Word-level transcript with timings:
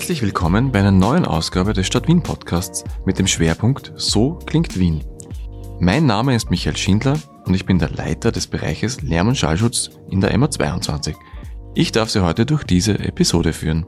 Herzlich 0.00 0.22
willkommen 0.22 0.72
bei 0.72 0.78
einer 0.78 0.92
neuen 0.92 1.26
Ausgabe 1.26 1.74
des 1.74 1.86
Stadt 1.86 2.08
Wien 2.08 2.22
Podcasts 2.22 2.84
mit 3.04 3.18
dem 3.18 3.26
Schwerpunkt 3.26 3.92
So 3.96 4.38
klingt 4.46 4.78
Wien. 4.78 5.04
Mein 5.78 6.06
Name 6.06 6.34
ist 6.34 6.48
Michael 6.48 6.74
Schindler 6.78 7.18
und 7.44 7.52
ich 7.52 7.66
bin 7.66 7.78
der 7.78 7.90
Leiter 7.90 8.32
des 8.32 8.46
Bereiches 8.46 9.02
Lärm- 9.02 9.28
und 9.28 9.36
Schallschutz 9.36 9.90
in 10.08 10.22
der 10.22 10.34
MA22. 10.34 11.16
Ich 11.74 11.92
darf 11.92 12.08
Sie 12.08 12.24
heute 12.24 12.46
durch 12.46 12.64
diese 12.64 12.98
Episode 12.98 13.52
führen. 13.52 13.84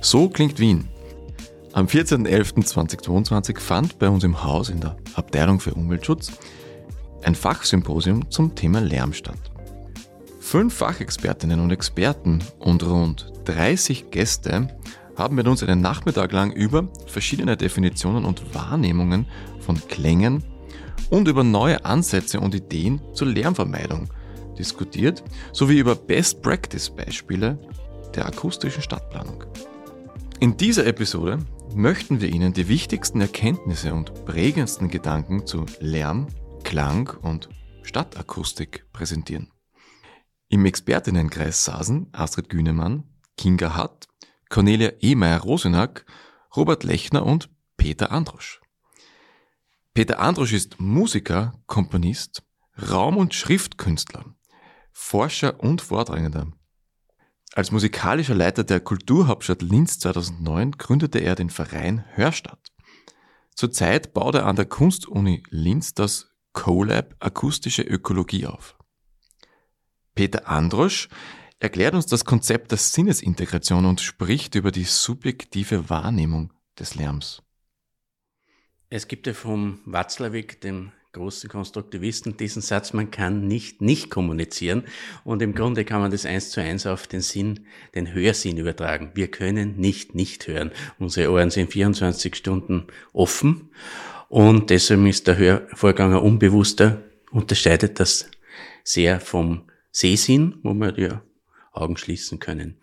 So 0.00 0.28
klingt 0.28 0.58
Wien. 0.58 0.88
Am 1.74 1.86
14.11.2022 1.86 3.60
fand 3.60 4.00
bei 4.00 4.08
uns 4.08 4.24
im 4.24 4.42
Haus 4.42 4.68
in 4.68 4.80
der 4.80 4.96
Abteilung 5.14 5.60
für 5.60 5.74
Umweltschutz 5.74 6.32
ein 7.22 7.36
Fachsymposium 7.36 8.32
zum 8.32 8.56
Thema 8.56 8.80
Lärm 8.80 9.12
statt. 9.12 9.51
Fünf 10.52 10.74
Fachexpertinnen 10.74 11.60
und 11.60 11.70
Experten 11.70 12.40
und 12.58 12.82
rund 12.82 13.32
30 13.46 14.10
Gäste 14.10 14.68
haben 15.16 15.34
mit 15.34 15.48
uns 15.48 15.62
einen 15.62 15.80
Nachmittag 15.80 16.30
lang 16.32 16.52
über 16.52 16.90
verschiedene 17.06 17.56
Definitionen 17.56 18.26
und 18.26 18.54
Wahrnehmungen 18.54 19.24
von 19.60 19.80
Klängen 19.88 20.44
und 21.08 21.26
über 21.26 21.42
neue 21.42 21.86
Ansätze 21.86 22.38
und 22.38 22.54
Ideen 22.54 23.00
zur 23.14 23.28
Lärmvermeidung 23.28 24.10
diskutiert, 24.58 25.24
sowie 25.54 25.78
über 25.78 25.94
Best-Practice-Beispiele 25.94 27.58
der 28.14 28.26
akustischen 28.26 28.82
Stadtplanung. 28.82 29.44
In 30.38 30.58
dieser 30.58 30.86
Episode 30.86 31.38
möchten 31.74 32.20
wir 32.20 32.28
Ihnen 32.28 32.52
die 32.52 32.68
wichtigsten 32.68 33.22
Erkenntnisse 33.22 33.94
und 33.94 34.26
prägendsten 34.26 34.88
Gedanken 34.90 35.46
zu 35.46 35.64
Lärm, 35.80 36.26
Klang 36.62 37.10
und 37.22 37.48
Stadtakustik 37.84 38.84
präsentieren. 38.92 39.51
Im 40.52 40.66
Expertinnenkreis 40.66 41.64
saßen 41.64 42.08
Astrid 42.12 42.50
Günemann, 42.50 43.04
Kinga 43.38 43.74
Hatt, 43.74 44.06
Cornelia 44.50 44.90
Ehmeier-Rosenack, 45.00 46.04
Robert 46.54 46.84
Lechner 46.84 47.24
und 47.24 47.48
Peter 47.78 48.12
Androsch. 48.12 48.60
Peter 49.94 50.18
Androsch 50.20 50.52
ist 50.52 50.78
Musiker, 50.78 51.58
Komponist, 51.64 52.42
Raum- 52.76 53.16
und 53.16 53.32
Schriftkünstler, 53.32 54.26
Forscher 54.92 55.58
und 55.58 55.80
Vortragender. 55.80 56.52
Als 57.54 57.72
musikalischer 57.72 58.34
Leiter 58.34 58.62
der 58.62 58.80
Kulturhauptstadt 58.80 59.62
Linz 59.62 60.00
2009 60.00 60.72
gründete 60.72 61.20
er 61.20 61.34
den 61.34 61.48
Verein 61.48 62.04
Hörstadt. 62.10 62.72
Zurzeit 63.54 64.12
baut 64.12 64.34
er 64.34 64.44
an 64.44 64.56
der 64.56 64.66
Kunstuni 64.66 65.44
Linz 65.48 65.94
das 65.94 66.30
CoLab 66.52 67.16
Akustische 67.20 67.80
Ökologie 67.80 68.44
auf. 68.44 68.76
Peter 70.14 70.48
Androsch 70.48 71.08
erklärt 71.58 71.94
uns 71.94 72.06
das 72.06 72.24
Konzept 72.24 72.70
der 72.70 72.78
Sinnesintegration 72.78 73.86
und 73.86 74.00
spricht 74.00 74.54
über 74.54 74.72
die 74.72 74.84
subjektive 74.84 75.88
Wahrnehmung 75.88 76.52
des 76.78 76.94
Lärms. 76.94 77.42
Es 78.90 79.08
gibt 79.08 79.26
ja 79.26 79.32
vom 79.32 79.80
Watzlawick, 79.86 80.60
dem 80.60 80.92
großen 81.12 81.48
Konstruktivisten, 81.48 82.36
diesen 82.36 82.62
Satz, 82.62 82.92
man 82.92 83.10
kann 83.10 83.46
nicht 83.46 83.80
nicht 83.80 84.10
kommunizieren. 84.10 84.84
Und 85.24 85.42
im 85.42 85.54
Grunde 85.54 85.84
kann 85.84 86.00
man 86.00 86.10
das 86.10 86.26
eins 86.26 86.50
zu 86.50 86.60
eins 86.60 86.86
auf 86.86 87.06
den 87.06 87.20
Sinn, 87.20 87.66
den 87.94 88.12
Hörsinn 88.12 88.56
übertragen. 88.56 89.12
Wir 89.14 89.28
können 89.28 89.76
nicht 89.76 90.14
nicht 90.14 90.46
hören. 90.46 90.72
Unsere 90.98 91.30
Ohren 91.30 91.50
sind 91.50 91.72
24 91.72 92.34
Stunden 92.34 92.86
offen. 93.12 93.70
Und 94.28 94.70
deshalb 94.70 95.04
ist 95.06 95.26
der 95.26 95.36
Hörvorgang 95.36 96.12
ein 96.12 96.20
unbewusster, 96.20 97.02
unterscheidet 97.30 98.00
das 98.00 98.30
sehr 98.84 99.20
vom 99.20 99.64
Sehsinn, 99.92 100.58
wo 100.62 100.74
wir 100.74 100.92
die 100.92 101.10
Augen 101.72 101.96
schließen 101.96 102.38
können. 102.38 102.78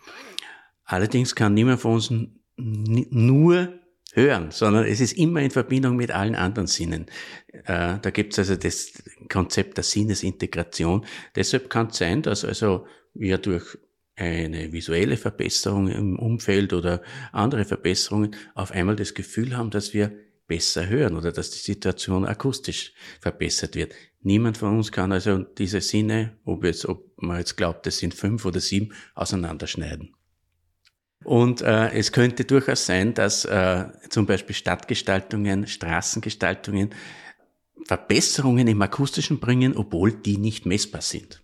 Allerdings 0.85 1.35
kann 1.35 1.53
niemand 1.53 1.81
von 1.81 1.93
uns 1.93 2.13
nur 2.55 3.79
hören, 4.13 4.51
sondern 4.51 4.85
es 4.85 5.01
ist 5.01 5.13
immer 5.13 5.41
in 5.41 5.51
Verbindung 5.51 5.95
mit 5.95 6.11
allen 6.11 6.35
anderen 6.35 6.67
Sinnen. 6.67 7.05
Äh, 7.51 7.99
da 8.01 8.09
gibt 8.11 8.33
es 8.33 8.39
also 8.39 8.55
das 8.55 8.93
Konzept 9.29 9.77
der 9.77 9.83
Sinnesintegration. 9.83 11.05
Deshalb 11.35 11.69
kann 11.69 11.87
es 11.87 11.97
sein, 11.97 12.21
dass 12.21 12.43
also 12.43 12.87
wir 13.13 13.37
durch 13.37 13.77
eine 14.15 14.73
visuelle 14.73 15.17
Verbesserung 15.17 15.87
im 15.87 16.19
Umfeld 16.19 16.73
oder 16.73 17.01
andere 17.31 17.65
Verbesserungen 17.65 18.35
auf 18.53 18.71
einmal 18.71 18.95
das 18.95 19.13
Gefühl 19.13 19.55
haben, 19.55 19.69
dass 19.69 19.93
wir 19.93 20.11
besser 20.49 20.89
hören 20.89 21.15
oder 21.15 21.31
dass 21.31 21.51
die 21.51 21.59
Situation 21.59 22.25
akustisch 22.25 22.93
verbessert 23.21 23.75
wird. 23.75 23.93
Niemand 24.21 24.57
von 24.57 24.77
uns 24.77 24.91
kann 24.91 25.13
also 25.13 25.37
diese 25.37 25.79
Sinne, 25.79 26.37
ob, 26.43 26.65
jetzt, 26.65 26.85
ob 26.85 27.13
man 27.21 27.37
jetzt 27.37 27.55
glaubt, 27.55 27.87
es 27.87 27.99
sind 27.99 28.13
fünf 28.13 28.43
oder 28.43 28.59
sieben, 28.59 28.93
auseinanderschneiden. 29.15 30.13
Und 31.23 31.61
äh, 31.61 31.91
es 31.91 32.11
könnte 32.11 32.43
durchaus 32.43 32.85
sein, 32.85 33.13
dass 33.13 33.45
äh, 33.45 33.85
zum 34.09 34.25
Beispiel 34.25 34.55
Stadtgestaltungen, 34.55 35.67
Straßengestaltungen 35.67 36.89
Verbesserungen 37.85 38.67
im 38.67 38.81
Akustischen 38.81 39.39
bringen, 39.39 39.75
obwohl 39.75 40.11
die 40.11 40.37
nicht 40.37 40.65
messbar 40.65 41.01
sind. 41.01 41.41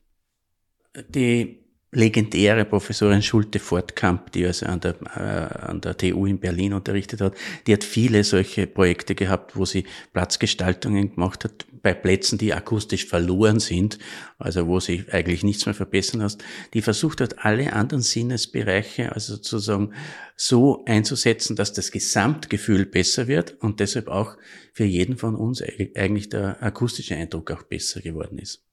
Die 1.09 1.64
legendäre 1.95 2.65
Professorin 2.65 3.21
Schulte 3.21 3.59
Fortkamp, 3.59 4.31
die 4.33 4.45
also 4.45 4.65
an 4.65 4.81
der, 4.81 4.95
äh, 5.15 5.65
an 5.65 5.81
der 5.81 5.97
TU 5.97 6.25
in 6.25 6.39
Berlin 6.39 6.73
unterrichtet 6.73 7.21
hat, 7.21 7.35
die 7.65 7.73
hat 7.73 7.83
viele 7.83 8.23
solche 8.23 8.67
Projekte 8.67 9.15
gehabt, 9.15 9.55
wo 9.55 9.65
sie 9.65 9.85
Platzgestaltungen 10.13 11.15
gemacht 11.15 11.43
hat, 11.45 11.65
bei 11.81 11.93
Plätzen, 11.93 12.39
die 12.39 12.51
akustisch 12.51 13.05
verloren 13.05 13.59
sind, 13.59 13.99
also 14.39 14.65
wo 14.65 14.79
sie 14.79 15.05
eigentlich 15.11 15.43
nichts 15.43 15.67
mehr 15.67 15.75
verbessern 15.75 16.23
hast, 16.23 16.43
die 16.73 16.81
versucht 16.81 17.21
hat, 17.21 17.45
alle 17.45 17.73
anderen 17.73 18.01
Sinnesbereiche, 18.01 19.11
also 19.11 19.35
sozusagen 19.35 19.93
so 20.35 20.83
einzusetzen, 20.85 21.55
dass 21.55 21.73
das 21.73 21.91
Gesamtgefühl 21.91 22.87
besser 22.87 23.27
wird 23.27 23.61
und 23.61 23.79
deshalb 23.79 24.07
auch 24.07 24.35
für 24.73 24.83
jeden 24.83 25.17
von 25.17 25.35
uns 25.35 25.61
eigentlich 25.95 26.29
der 26.29 26.61
akustische 26.61 27.15
Eindruck 27.15 27.51
auch 27.51 27.63
besser 27.63 28.01
geworden 28.01 28.39
ist. 28.39 28.65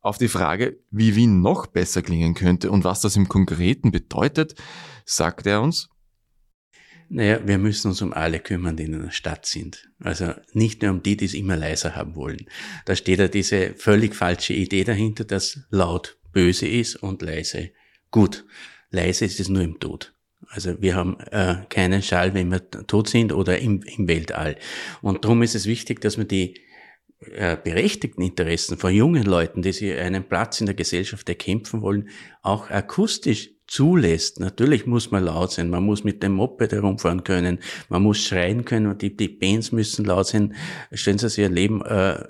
Auf 0.00 0.18
die 0.18 0.28
Frage, 0.28 0.78
wie 0.90 1.16
Wien 1.16 1.40
noch 1.42 1.66
besser 1.66 2.02
klingen 2.02 2.34
könnte 2.34 2.70
und 2.70 2.84
was 2.84 3.00
das 3.00 3.16
im 3.16 3.28
Konkreten 3.28 3.90
bedeutet, 3.90 4.54
sagt 5.04 5.46
er 5.46 5.60
uns, 5.60 5.88
naja, 7.10 7.40
wir 7.46 7.56
müssen 7.56 7.88
uns 7.88 8.02
um 8.02 8.12
alle 8.12 8.38
kümmern, 8.38 8.76
die 8.76 8.84
in 8.84 8.94
einer 8.94 9.10
Stadt 9.10 9.46
sind. 9.46 9.88
Also 9.98 10.34
nicht 10.52 10.82
nur 10.82 10.90
um 10.90 11.02
die, 11.02 11.16
die 11.16 11.24
es 11.24 11.32
immer 11.32 11.56
leiser 11.56 11.96
haben 11.96 12.16
wollen. 12.16 12.46
Da 12.84 12.94
steht 12.94 13.18
ja 13.18 13.28
diese 13.28 13.74
völlig 13.74 14.14
falsche 14.14 14.52
Idee 14.52 14.84
dahinter, 14.84 15.24
dass 15.24 15.60
laut 15.70 16.18
böse 16.32 16.66
ist 16.66 16.96
und 16.96 17.22
leise 17.22 17.70
gut. 18.10 18.44
Leise 18.90 19.24
ist 19.24 19.40
es 19.40 19.48
nur 19.48 19.62
im 19.62 19.80
Tod. 19.80 20.14
Also 20.48 20.80
wir 20.80 20.94
haben 20.94 21.18
äh, 21.30 21.64
keinen 21.68 22.02
Schall, 22.02 22.34
wenn 22.34 22.50
wir 22.50 22.70
tot 22.70 23.08
sind 23.08 23.32
oder 23.32 23.58
im, 23.58 23.82
im 23.82 24.06
Weltall. 24.06 24.56
Und 25.00 25.24
darum 25.24 25.42
ist 25.42 25.54
es 25.54 25.66
wichtig, 25.66 26.00
dass 26.00 26.16
man 26.18 26.28
die 26.28 26.60
äh, 27.20 27.56
berechtigten 27.56 28.22
Interessen 28.22 28.78
von 28.78 28.94
jungen 28.94 29.24
Leuten, 29.24 29.60
die 29.60 29.72
sich 29.72 29.92
einen 29.98 30.22
Platz 30.22 30.60
in 30.60 30.66
der 30.66 30.76
Gesellschaft 30.76 31.28
erkämpfen 31.28 31.82
wollen, 31.82 32.10
auch 32.42 32.70
akustisch 32.70 33.50
zulässt. 33.66 34.38
Natürlich 34.38 34.86
muss 34.86 35.10
man 35.10 35.24
laut 35.24 35.50
sein, 35.50 35.68
man 35.68 35.82
muss 35.82 36.04
mit 36.04 36.22
dem 36.22 36.32
Moped 36.32 36.70
herumfahren 36.70 37.24
können, 37.24 37.58
man 37.88 38.02
muss 38.04 38.24
schreien 38.24 38.64
können 38.64 38.86
und 38.86 39.02
die, 39.02 39.16
die 39.16 39.26
Bands 39.26 39.72
müssen 39.72 40.04
laut 40.04 40.28
sein. 40.28 40.54
Stellen 40.92 41.18
Sie 41.18 41.28
sich 41.28 41.44
ein 41.44 41.52
Leben, 41.52 41.82
äh, 41.82 42.24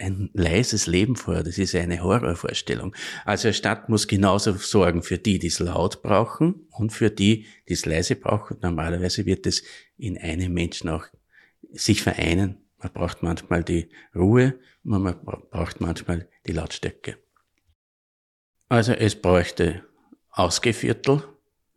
ein 0.00 0.28
leises 0.34 0.86
Leben 0.86 1.16
vor, 1.16 1.42
das 1.42 1.56
ist 1.56 1.74
eine 1.74 2.02
Horrorvorstellung. 2.02 2.94
Also 3.24 3.48
eine 3.48 3.54
Stadt 3.54 3.88
muss 3.88 4.06
genauso 4.06 4.52
sorgen 4.52 5.02
für 5.02 5.16
die, 5.16 5.38
die 5.38 5.48
es 5.48 5.60
laut 5.60 6.02
brauchen 6.02 6.66
und 6.70 6.92
für 6.92 7.08
die, 7.08 7.46
die 7.70 7.72
es 7.72 7.86
leise 7.86 8.16
brauchen. 8.16 8.58
Normalerweise 8.60 9.24
wird 9.24 9.46
es 9.46 9.62
in 9.96 10.18
einem 10.18 10.52
Menschen 10.52 10.90
auch 10.90 11.06
sich 11.72 12.02
vereinen 12.02 12.65
man 12.86 12.92
braucht 12.92 13.22
manchmal 13.22 13.64
die 13.64 13.88
Ruhe 14.14 14.58
und 14.84 15.02
man 15.02 15.24
braucht 15.50 15.80
manchmal 15.80 16.28
die 16.46 16.52
Lautstärke. 16.52 17.18
Also 18.68 18.92
es 18.92 19.20
bräuchte 19.20 19.84
Ausgeviertel, 20.30 21.22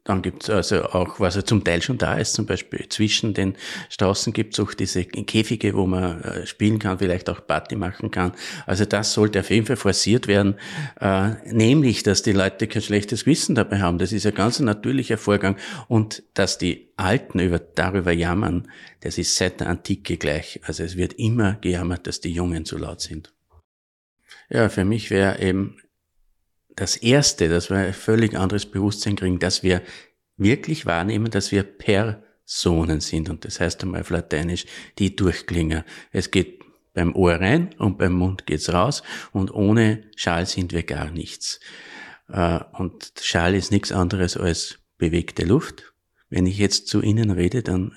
dann 0.09 0.23
gibt 0.23 0.41
es 0.41 0.49
also 0.49 0.85
auch, 0.85 1.19
was 1.19 1.35
ja 1.35 1.45
zum 1.45 1.63
Teil 1.63 1.83
schon 1.83 1.99
da 1.99 2.15
ist, 2.15 2.33
zum 2.33 2.47
Beispiel 2.47 2.89
zwischen 2.89 3.35
den 3.35 3.55
Straßen 3.89 4.33
gibt 4.33 4.55
es 4.55 4.59
auch 4.59 4.73
diese 4.73 5.05
Käfige, 5.05 5.75
wo 5.75 5.85
man 5.85 6.23
äh, 6.23 6.47
spielen 6.47 6.79
kann, 6.79 6.97
vielleicht 6.97 7.29
auch 7.29 7.45
Party 7.45 7.75
machen 7.75 8.09
kann. 8.09 8.31
Also 8.65 8.85
das 8.85 9.13
sollte 9.13 9.41
auf 9.41 9.51
jeden 9.51 9.67
Fall 9.67 9.75
forciert 9.75 10.27
werden, 10.27 10.55
äh, 10.99 11.33
nämlich, 11.53 12.01
dass 12.01 12.23
die 12.23 12.31
Leute 12.31 12.65
kein 12.65 12.81
schlechtes 12.81 13.27
Wissen 13.27 13.53
dabei 13.53 13.81
haben. 13.81 13.99
Das 13.99 14.11
ist 14.11 14.25
ein 14.25 14.33
ganz 14.33 14.59
natürlicher 14.59 15.19
Vorgang 15.19 15.57
und 15.87 16.23
dass 16.33 16.57
die 16.57 16.87
Alten 16.97 17.39
über, 17.39 17.59
darüber 17.59 18.11
jammern, 18.11 18.67
das 19.01 19.19
ist 19.19 19.35
seit 19.35 19.59
der 19.59 19.67
Antike 19.67 20.17
gleich. 20.17 20.59
Also 20.63 20.83
es 20.83 20.97
wird 20.97 21.13
immer 21.13 21.53
gejammert, 21.61 22.07
dass 22.07 22.19
die 22.19 22.31
Jungen 22.31 22.65
zu 22.65 22.79
laut 22.79 23.01
sind. 23.01 23.31
Ja, 24.49 24.69
für 24.69 24.85
mich 24.85 25.11
wäre 25.11 25.39
eben 25.39 25.77
das 26.79 26.95
Erste, 26.95 27.49
dass 27.49 27.69
wir 27.69 27.77
ein 27.77 27.93
völlig 27.93 28.35
anderes 28.35 28.65
Bewusstsein 28.65 29.15
kriegen, 29.15 29.39
dass 29.39 29.63
wir 29.63 29.81
wirklich 30.37 30.85
wahrnehmen, 30.85 31.29
dass 31.29 31.51
wir 31.51 31.63
Personen 31.63 33.01
sind. 33.01 33.29
Und 33.29 33.45
das 33.45 33.59
heißt 33.59 33.83
einmal 33.83 34.01
auf 34.01 34.09
Lateinisch 34.09 34.65
die 34.97 35.15
Durchklinger. 35.15 35.85
Es 36.11 36.31
geht 36.31 36.59
beim 36.93 37.15
Ohr 37.15 37.33
rein 37.33 37.75
und 37.77 37.97
beim 37.97 38.13
Mund 38.13 38.45
geht's 38.45 38.73
raus 38.73 39.03
und 39.31 39.53
ohne 39.53 40.03
Schall 40.15 40.45
sind 40.45 40.73
wir 40.73 40.83
gar 40.83 41.11
nichts. 41.11 41.59
Äh, 42.29 42.59
und 42.73 43.13
Schall 43.21 43.55
ist 43.55 43.71
nichts 43.71 43.91
anderes 43.91 44.37
als 44.37 44.79
bewegte 44.97 45.45
Luft. 45.45 45.93
Wenn 46.29 46.45
ich 46.45 46.57
jetzt 46.57 46.87
zu 46.87 47.01
Ihnen 47.01 47.31
rede, 47.31 47.63
dann 47.63 47.93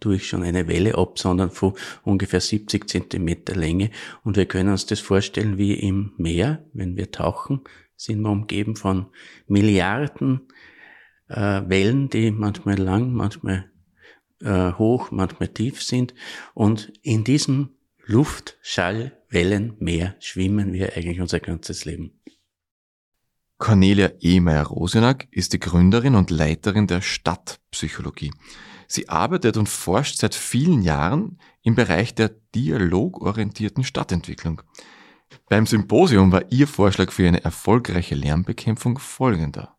tue 0.00 0.16
ich 0.16 0.28
schon 0.28 0.42
eine 0.42 0.68
Welle 0.68 0.96
absondern 0.96 1.50
von 1.50 1.74
ungefähr 2.02 2.40
70 2.40 2.88
Zentimeter 2.88 3.54
Länge. 3.54 3.90
Und 4.24 4.36
wir 4.36 4.46
können 4.46 4.70
uns 4.70 4.86
das 4.86 5.00
vorstellen 5.00 5.58
wie 5.58 5.74
im 5.74 6.12
Meer, 6.16 6.64
wenn 6.72 6.96
wir 6.96 7.10
tauchen, 7.10 7.60
sind 7.96 8.20
wir 8.20 8.30
umgeben 8.30 8.76
von 8.76 9.06
Milliarden 9.46 10.48
äh, 11.28 11.62
Wellen, 11.66 12.08
die 12.08 12.30
manchmal 12.30 12.78
lang, 12.78 13.12
manchmal 13.12 13.70
äh, 14.40 14.72
hoch, 14.72 15.10
manchmal 15.10 15.48
tief 15.48 15.82
sind. 15.82 16.14
Und 16.54 16.92
in 17.02 17.24
diesem 17.24 17.70
Luftschallwellenmeer 18.04 20.14
schwimmen 20.20 20.72
wir 20.72 20.96
eigentlich 20.96 21.20
unser 21.20 21.40
ganzes 21.40 21.84
Leben. 21.84 22.20
Cornelia 23.58 24.12
Ehmeier-Rosenack 24.20 25.28
ist 25.30 25.54
die 25.54 25.60
Gründerin 25.60 26.14
und 26.14 26.30
Leiterin 26.30 26.86
der 26.86 27.00
Stadtpsychologie. 27.00 28.30
Sie 28.86 29.08
arbeitet 29.08 29.56
und 29.56 29.68
forscht 29.68 30.18
seit 30.18 30.34
vielen 30.34 30.82
Jahren 30.82 31.38
im 31.62 31.74
Bereich 31.74 32.14
der 32.14 32.28
dialogorientierten 32.54 33.82
Stadtentwicklung. 33.82 34.62
Beim 35.48 35.66
Symposium 35.66 36.32
war 36.32 36.42
ihr 36.50 36.66
Vorschlag 36.66 37.12
für 37.12 37.26
eine 37.26 37.44
erfolgreiche 37.44 38.14
Lärmbekämpfung 38.14 38.98
folgender. 38.98 39.76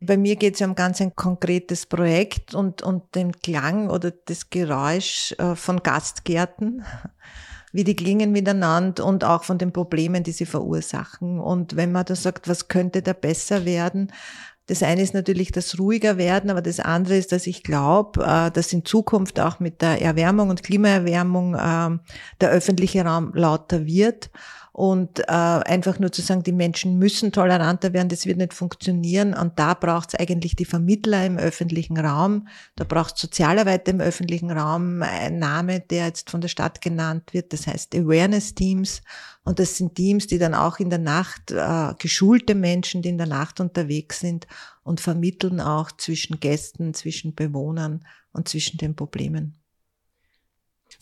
Bei 0.00 0.16
mir 0.16 0.36
geht 0.36 0.54
es 0.54 0.60
ja 0.60 0.66
um 0.66 0.74
ganz 0.74 1.00
ein 1.00 1.14
konkretes 1.14 1.86
Projekt 1.86 2.54
und, 2.54 2.82
und 2.82 3.14
den 3.14 3.32
Klang 3.32 3.88
oder 3.88 4.10
das 4.10 4.50
Geräusch 4.50 5.34
äh, 5.38 5.54
von 5.54 5.82
Gastgärten, 5.82 6.84
wie 7.72 7.84
die 7.84 7.96
klingen 7.96 8.30
miteinander 8.30 9.04
und 9.06 9.24
auch 9.24 9.44
von 9.44 9.58
den 9.58 9.72
Problemen, 9.72 10.22
die 10.22 10.32
sie 10.32 10.46
verursachen. 10.46 11.40
Und 11.40 11.76
wenn 11.76 11.90
man 11.90 12.04
da 12.04 12.14
sagt, 12.14 12.48
was 12.48 12.68
könnte 12.68 13.02
da 13.02 13.14
besser 13.14 13.64
werden, 13.64 14.12
das 14.66 14.82
eine 14.82 15.02
ist 15.02 15.12
natürlich 15.12 15.52
das 15.52 15.78
ruhiger 15.78 16.16
werden, 16.16 16.50
aber 16.50 16.62
das 16.62 16.80
andere 16.80 17.16
ist, 17.16 17.32
dass 17.32 17.46
ich 17.46 17.62
glaube, 17.62 18.24
äh, 18.24 18.50
dass 18.50 18.72
in 18.72 18.84
Zukunft 18.84 19.38
auch 19.38 19.60
mit 19.60 19.82
der 19.82 20.00
Erwärmung 20.00 20.48
und 20.48 20.62
Klimaerwärmung 20.62 21.54
äh, 21.54 21.98
der 22.40 22.50
öffentliche 22.50 23.04
Raum 23.04 23.32
lauter 23.34 23.84
wird 23.84 24.30
und 24.74 25.20
äh, 25.20 25.22
einfach 25.28 26.00
nur 26.00 26.10
zu 26.10 26.20
sagen, 26.20 26.42
die 26.42 26.50
Menschen 26.50 26.98
müssen 26.98 27.30
toleranter 27.30 27.92
werden, 27.92 28.08
das 28.08 28.26
wird 28.26 28.38
nicht 28.38 28.52
funktionieren. 28.52 29.32
Und 29.32 29.56
da 29.56 29.74
braucht 29.74 30.08
es 30.08 30.18
eigentlich 30.18 30.56
die 30.56 30.64
Vermittler 30.64 31.24
im 31.24 31.38
öffentlichen 31.38 31.96
Raum, 31.96 32.48
da 32.74 32.82
braucht 32.82 33.14
es 33.14 33.20
Sozialarbeiter 33.20 33.92
im 33.92 34.00
öffentlichen 34.00 34.50
Raum, 34.50 35.00
ein 35.02 35.38
Name, 35.38 35.78
der 35.78 36.06
jetzt 36.06 36.28
von 36.28 36.40
der 36.40 36.48
Stadt 36.48 36.80
genannt 36.80 37.32
wird, 37.32 37.52
das 37.52 37.68
heißt 37.68 37.94
Awareness-Teams. 37.94 39.02
Und 39.44 39.60
das 39.60 39.76
sind 39.76 39.94
Teams, 39.94 40.26
die 40.26 40.38
dann 40.38 40.54
auch 40.54 40.80
in 40.80 40.90
der 40.90 40.98
Nacht, 40.98 41.52
äh, 41.52 41.94
geschulte 42.00 42.56
Menschen, 42.56 43.00
die 43.00 43.10
in 43.10 43.18
der 43.18 43.28
Nacht 43.28 43.60
unterwegs 43.60 44.18
sind 44.18 44.48
und 44.82 45.00
vermitteln 45.00 45.60
auch 45.60 45.92
zwischen 45.92 46.40
Gästen, 46.40 46.94
zwischen 46.94 47.36
Bewohnern 47.36 48.04
und 48.32 48.48
zwischen 48.48 48.78
den 48.78 48.96
Problemen. 48.96 49.54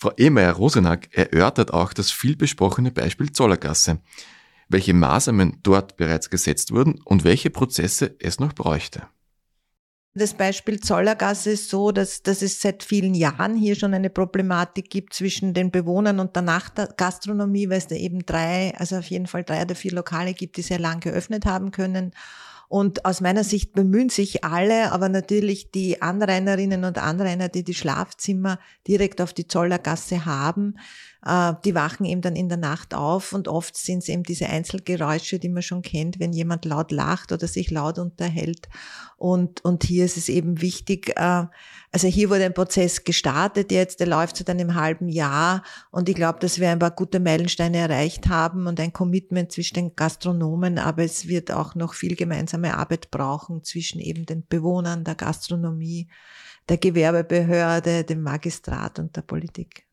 Frau 0.03 0.11
Ehmeier-Rosenack 0.17 1.11
erörtert 1.13 1.73
auch 1.73 1.93
das 1.93 2.11
vielbesprochene 2.11 2.91
Beispiel 2.91 3.31
Zollergasse, 3.31 4.01
welche 4.69 4.95
Maßnahmen 4.95 5.61
dort 5.63 5.97
bereits 5.97 6.29
gesetzt 6.29 6.73
wurden 6.73 7.01
und 7.05 7.23
welche 7.23 7.51
Prozesse 7.51 8.17
es 8.19 8.41
noch 8.41 8.53
bräuchte. 8.53 9.07
Das 10.15 10.35
Beispiel 10.35 10.81
Zollergasse 10.81 11.53
ist 11.53 11.71
so, 11.71 11.93
dass, 11.93 12.21
dass 12.21 12.43
es 12.43 12.61
seit 12.61 12.83
vielen 12.83 13.15
Jahren 13.15 13.55
hier 13.55 13.77
schon 13.77 13.95
eine 13.95 14.11
Problematik 14.11 14.91
gibt 14.91 15.15
zwischen 15.15 15.55
den 15.55 15.71
Bewohnern 15.71 16.19
und 16.19 16.35
der 16.35 16.43
Nachtgastronomie, 16.43 17.69
weil 17.69 17.79
es 17.79 17.87
da 17.87 17.95
eben 17.95 18.27
drei, 18.27 18.75
also 18.77 18.97
auf 18.97 19.07
jeden 19.07 19.29
Fall 19.29 19.45
drei 19.45 19.63
oder 19.63 19.77
vier 19.77 19.93
Lokale 19.93 20.35
gibt, 20.35 20.57
die 20.57 20.63
sehr 20.63 20.81
lang 20.81 20.99
geöffnet 20.99 21.47
haben 21.47 21.71
können. 21.71 22.11
Und 22.73 23.05
aus 23.05 23.21
meiner 23.21 23.45
Sicht 23.45 23.75
bemühen 23.75 24.09
sich 24.09 24.45
alle, 24.45 24.93
aber 24.93 25.11
natürlich 25.11 25.73
die 25.73 26.01
Anrainerinnen 26.01 26.85
und 26.85 26.97
Anrainer, 26.97 27.51
die 27.51 27.65
die 27.65 27.75
Schlafzimmer 27.75 28.59
direkt 28.89 29.21
auf 29.21 29.35
die 29.35 29.47
Zollergasse 29.47 30.25
haben, 30.25 30.79
äh, 31.23 31.53
die 31.67 31.75
wachen 31.75 32.07
eben 32.07 32.23
dann 32.23 32.35
in 32.35 32.49
der 32.49 32.57
Nacht 32.57 32.95
auf 32.95 33.35
und 33.35 33.47
oft 33.47 33.77
sind 33.77 33.99
es 33.99 34.09
eben 34.09 34.23
diese 34.23 34.47
Einzelgeräusche, 34.47 35.39
die 35.39 35.51
man 35.51 35.63
schon 35.63 35.83
kennt, 35.83 36.19
wenn 36.19 36.33
jemand 36.33 36.65
laut 36.65 36.93
lacht 36.93 37.31
oder 37.31 37.47
sich 37.47 37.71
laut 37.71 37.99
unterhält. 37.99 38.71
Und, 39.19 39.63
und 39.67 39.85
hier 39.85 40.07
ist 40.07 40.17
es 40.17 40.31
eben 40.31 40.63
wichtig, 40.63 41.13
äh, 41.17 41.45
also 41.93 42.09
hier 42.09 42.31
wurde 42.31 42.47
ein 42.47 42.55
Prozess 42.55 43.05
gestartet 43.05 43.71
jetzt, 43.71 44.01
der 44.01 44.07
läuft 44.07 44.39
seit 44.39 44.49
einem 44.49 44.75
halben 44.75 45.11
Jahr 45.11 45.63
und 45.91 46.09
ich 46.09 46.15
glaube, 46.15 46.39
dass 46.41 46.59
wir 46.59 46.71
ein 46.71 46.79
paar 46.79 46.91
gute 46.91 47.21
Meilensteine 47.21 47.77
erreicht 47.77 48.29
haben 48.29 48.67
und 48.67 48.81
ein 48.81 48.95
Commitment 48.95 49.53
zwischen 49.53 49.75
den 49.75 49.95
Gastronomen, 49.95 50.79
aber 50.79 51.05
es 51.05 51.29
wird 51.29 51.53
auch 51.53 51.75
noch 51.75 51.93
viel 51.93 52.17
gemeinsame 52.17 52.79
Arbeit 52.79 53.11
brauchen 53.11 53.63
zwischen 53.63 54.01
eben 54.01 54.25
den 54.25 54.47
Bewohnern 54.49 55.05
der 55.05 55.17
Gastronomie, 55.17 56.09
der 56.71 56.79
Gewerbebehörde, 56.79 58.05
dem 58.05 58.23
Magistrat 58.23 58.99
und 58.99 59.15
der 59.15 59.23
Politik. 59.23 59.87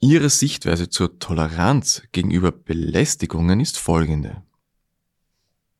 Ihre 0.00 0.30
Sichtweise 0.30 0.90
zur 0.90 1.20
Toleranz 1.20 2.02
gegenüber 2.10 2.50
Belästigungen 2.50 3.60
ist 3.60 3.78
folgende. 3.78 4.42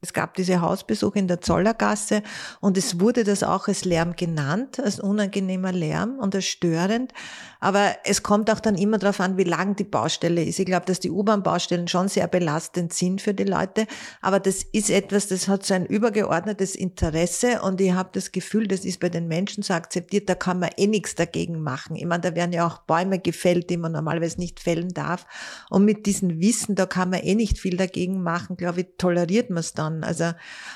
Es 0.04 0.12
gab 0.12 0.34
diese 0.34 0.60
Hausbesuche 0.60 1.20
in 1.20 1.28
der 1.28 1.40
Zollergasse 1.40 2.24
und 2.58 2.76
es 2.76 2.98
wurde 2.98 3.22
das 3.22 3.44
auch 3.44 3.68
als 3.68 3.84
Lärm 3.84 4.16
genannt, 4.16 4.80
als 4.80 4.98
unangenehmer 4.98 5.70
Lärm 5.70 6.18
und 6.18 6.34
als 6.34 6.46
störend. 6.46 7.12
Aber 7.60 7.94
es 8.02 8.24
kommt 8.24 8.50
auch 8.50 8.58
dann 8.58 8.74
immer 8.74 8.98
darauf 8.98 9.20
an, 9.20 9.36
wie 9.36 9.44
lang 9.44 9.76
die 9.76 9.84
Baustelle 9.84 10.42
ist. 10.42 10.58
Ich 10.58 10.66
glaube, 10.66 10.86
dass 10.86 10.98
die 10.98 11.12
U-Bahn-Baustellen 11.12 11.86
schon 11.86 12.08
sehr 12.08 12.26
belastend 12.26 12.92
sind 12.92 13.22
für 13.22 13.32
die 13.32 13.44
Leute. 13.44 13.86
Aber 14.20 14.40
das 14.40 14.64
ist 14.64 14.90
etwas, 14.90 15.28
das 15.28 15.46
hat 15.46 15.64
so 15.64 15.74
ein 15.74 15.86
übergeordnetes 15.86 16.74
Interesse 16.74 17.62
und 17.62 17.80
ich 17.80 17.92
habe 17.92 18.10
das 18.12 18.32
Gefühl, 18.32 18.66
das 18.66 18.84
ist 18.84 18.98
bei 18.98 19.08
den 19.08 19.28
Menschen 19.28 19.62
so 19.62 19.72
akzeptiert, 19.72 20.28
da 20.28 20.34
kann 20.34 20.58
man 20.58 20.70
eh 20.76 20.88
nichts 20.88 21.14
dagegen 21.14 21.62
machen. 21.62 21.94
Ich 21.94 22.06
meine, 22.06 22.22
da 22.22 22.34
werden 22.34 22.52
ja 22.52 22.66
auch 22.66 22.78
Bäume 22.78 23.20
gefällt, 23.20 23.70
die 23.70 23.76
man 23.76 23.92
normalerweise 23.92 24.40
nicht 24.40 24.58
fällen 24.58 24.88
darf. 24.88 25.26
Und 25.70 25.84
mit 25.84 26.06
diesem 26.06 26.40
Wissen, 26.40 26.74
da 26.74 26.86
kann 26.86 27.10
man 27.10 27.20
eh 27.20 27.36
nicht 27.36 27.60
viel 27.60 27.76
dagegen 27.76 28.24
machen, 28.24 28.56
glaube 28.56 28.80
ich, 28.80 28.86
toleriert 28.98 29.50
man 29.50 29.58
es 29.58 29.74
dann 29.74 29.91
kann. 30.00 30.04
Also, 30.04 30.32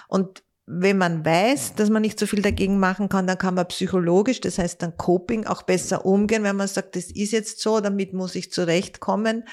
und 0.09 0.43
wenn 0.67 0.99
man 0.99 1.25
weiß, 1.25 1.75
dass 1.77 1.91
man 1.91 2.03
nicht 2.03 2.19
so 2.19 2.27
viel 2.27 2.43
dagegen 2.43 2.81
machen 2.81 3.09
kann, 3.09 3.29
dann 3.29 3.39
kann 3.39 3.55
man 3.55 3.69
psychologisch, 3.69 4.41
das 4.41 4.59
heißt 4.59 4.83
dann 4.83 4.97
Coping, 4.97 5.47
auch 5.47 5.63
besser 5.63 6.05
umgehen, 6.05 6.43
wenn 6.43 6.57
man 6.57 6.67
sagt, 6.67 6.97
das 6.97 7.05
ist 7.05 7.33
jetzt 7.33 7.61
so, 7.61 7.81
damit 7.81 8.13
muss 8.13 8.35
ich 8.35 8.51
zurechtkommen. 8.51 9.45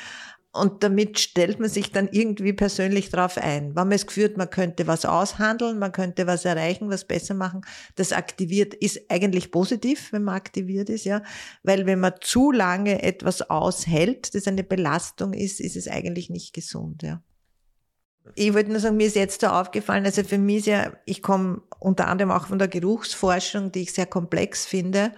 Und 0.56 0.84
damit 0.84 1.18
stellt 1.18 1.60
man 1.60 1.68
sich 1.68 1.92
dann 1.92 2.10
irgendwie 2.12 2.54
persönlich 2.54 3.10
drauf 3.10 3.40
ein. 3.40 3.70
Wenn 3.70 3.88
man 3.88 3.92
es 3.92 4.06
geführt, 4.06 4.38
man 4.38 4.52
könnte 4.52 4.86
was 4.86 5.04
aushandeln, 5.04 5.80
man 5.80 5.92
könnte 5.92 6.28
was 6.28 6.46
erreichen, 6.46 6.92
was 6.92 7.06
besser 7.06 7.34
machen, 7.34 7.62
das 7.96 8.14
aktiviert, 8.14 8.76
ist 8.76 9.02
eigentlich 9.10 9.50
positiv, 9.50 10.14
wenn 10.14 10.24
man 10.24 10.36
aktiviert 10.36 10.90
ist, 10.90 11.06
ja. 11.06 11.24
Weil 11.64 11.88
wenn 11.88 12.00
man 12.00 12.14
zu 12.22 12.52
lange 12.52 13.02
etwas 13.02 13.50
aushält, 13.50 14.36
das 14.36 14.48
eine 14.48 14.64
Belastung 14.64 15.34
ist, 15.34 15.60
ist 15.60 15.76
es 15.76 15.88
eigentlich 15.88 16.30
nicht 16.30 16.54
gesund, 16.54 17.02
ja. 17.02 17.24
Ich 18.36 18.54
wollte 18.54 18.72
nur 18.72 18.80
sagen, 18.80 18.98
mir 18.98 19.08
ist 19.08 19.16
jetzt 19.16 19.44
da 19.44 19.60
aufgefallen, 19.62 20.06
also 20.06 20.24
für 20.24 20.38
mich 20.38 20.60
ist 20.60 20.66
ja, 20.68 20.94
ich 21.06 21.22
komme 21.22 21.62
unter 21.80 22.08
anderem 22.08 22.32
auch 22.32 22.48
von 22.48 22.58
der 22.58 22.68
Geruchsforschung, 22.70 23.72
die 23.72 23.82
ich 23.82 23.94
sehr 23.94 24.06
komplex 24.06 24.66
finde, 24.66 25.12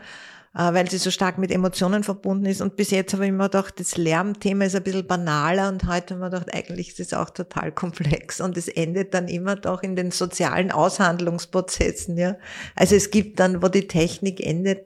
äh, 0.56 0.74
weil 0.74 0.90
sie 0.90 0.98
so 0.98 1.12
stark 1.12 1.38
mit 1.38 1.52
Emotionen 1.52 2.04
verbunden 2.04 2.46
ist. 2.46 2.62
Und 2.62 2.76
bis 2.76 2.90
jetzt 2.92 3.14
habe 3.14 3.26
ich 3.26 3.30
immer 3.30 3.46
gedacht, 3.46 3.80
das 3.80 3.98
Lärmthema 3.98 4.66
ist 4.66 4.76
ein 4.76 4.84
bisschen 4.84 5.06
banaler 5.06 5.70
und 5.70 5.84
heute 5.84 6.16
habe 6.16 6.26
ich 6.26 6.32
mir 6.32 6.32
gedacht, 6.32 6.56
eigentlich 6.56 6.90
ist 6.90 7.00
es 7.00 7.14
auch 7.14 7.30
total 7.30 7.72
komplex 7.72 8.42
und 8.42 8.58
es 8.58 8.68
endet 8.68 9.14
dann 9.14 9.28
immer 9.28 9.56
doch 9.56 9.84
in 9.84 9.96
den 9.96 10.12
sozialen 10.12 10.72
Aushandlungsprozessen, 10.72 12.18
ja. 12.18 12.38
Also 12.76 12.96
es 12.96 13.12
gibt 13.12 13.40
dann, 13.40 13.62
wo 13.62 13.68
die 13.68 13.88
Technik 13.88 14.40
endet, 14.40 14.86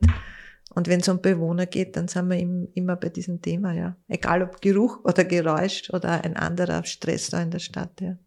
und 0.79 0.87
wenn 0.87 1.01
es 1.01 1.09
um 1.09 1.19
Bewohner 1.21 1.65
geht, 1.65 1.97
dann 1.97 2.07
sind 2.07 2.29
wir 2.29 2.39
immer 2.73 2.95
bei 2.95 3.09
diesem 3.09 3.41
Thema, 3.41 3.73
ja. 3.73 3.97
Egal 4.07 4.41
ob 4.41 4.61
Geruch 4.61 5.03
oder 5.03 5.25
Geräusch 5.25 5.89
oder 5.89 6.23
ein 6.23 6.37
anderer 6.37 6.85
Stress 6.85 7.29
da 7.29 7.41
in 7.41 7.51
der 7.51 7.59
Stadt, 7.59 7.99
ja. 7.99 8.17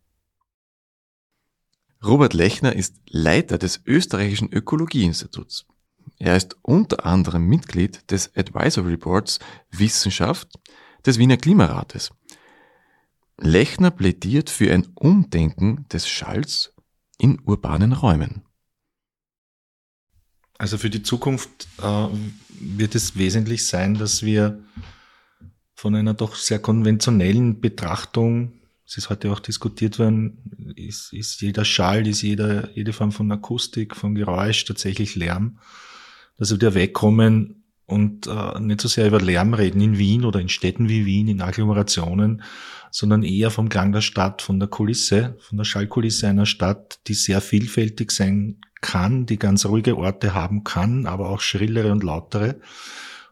Robert 2.05 2.35
Lechner 2.35 2.77
ist 2.77 2.97
Leiter 3.09 3.57
des 3.57 3.81
österreichischen 3.87 4.53
Ökologieinstituts. 4.53 5.65
Er 6.19 6.37
ist 6.37 6.59
unter 6.61 7.07
anderem 7.07 7.47
Mitglied 7.47 8.11
des 8.11 8.37
Advisory 8.37 8.99
Boards 8.99 9.39
Wissenschaft 9.71 10.51
des 11.07 11.19
Wiener 11.19 11.39
Klimarates. 11.39 12.11
Lechner 13.39 13.91
plädiert 13.91 14.51
für 14.51 14.71
ein 14.75 14.89
Umdenken 14.95 15.87
des 15.91 16.07
Schalls 16.07 16.75
in 17.17 17.41
urbanen 17.47 17.95
Räumen. 17.95 18.43
Also 20.63 20.79
für 20.79 20.91
die 20.91 21.03
Zukunft 21.03 21.67
äh, 21.83 22.07
wird 22.61 22.95
es 22.95 23.17
wesentlich 23.17 23.67
sein, 23.67 23.95
dass 23.95 24.23
wir 24.23 24.63
von 25.75 25.97
einer 25.97 26.15
doch 26.15 26.37
sehr 26.37 26.61
konventionellen 26.61 27.61
Betrachtung, 27.61 28.53
es 28.87 28.97
ist 28.97 29.11
heute 29.11 29.33
auch 29.33 29.41
diskutiert 29.41 29.99
worden, 29.99 30.73
ist, 30.77 31.13
ist 31.13 31.41
jeder 31.41 31.65
Schall, 31.65 32.07
ist 32.07 32.23
jeder, 32.23 32.71
jede 32.77 32.93
Form 32.93 33.11
von 33.11 33.33
Akustik, 33.33 33.97
von 33.97 34.15
Geräusch 34.15 34.65
tatsächlich 34.65 35.17
Lärm, 35.17 35.59
dass 36.39 36.53
wir 36.53 36.59
da 36.59 36.75
wegkommen 36.75 37.62
und 37.93 38.27
äh, 38.27 38.59
nicht 38.61 38.81
so 38.81 38.89
sehr 38.89 39.07
über 39.07 39.21
Lärm 39.21 39.55
reden 39.55 39.81
in 39.81 39.99
Wien 39.99 40.25
oder 40.25 40.41
in 40.41 40.49
Städten 40.49 40.89
wie 40.89 41.07
Wien, 41.07 41.29
in 41.29 41.43
Agglomerationen, 41.43 42.43
sondern 42.91 43.23
eher 43.23 43.51
vom 43.51 43.69
Klang 43.69 43.93
der 43.93 44.01
Stadt, 44.01 44.43
von 44.43 44.59
der 44.59 44.69
Kulisse, 44.69 45.37
von 45.41 45.59
der 45.59 45.65
Schallkulisse 45.65 46.29
einer 46.29 46.47
Stadt, 46.47 47.01
die 47.07 47.15
sehr 47.15 47.41
vielfältig 47.41 48.11
sein 48.11 48.59
kann, 48.81 49.27
die 49.27 49.39
ganz 49.39 49.65
ruhige 49.67 49.97
Orte 49.97 50.35
haben 50.35 50.65
kann, 50.65 51.07
aber 51.07 51.29
auch 51.29 51.41
schrillere 51.41 51.93
und 51.93 52.03
lautere 52.03 52.57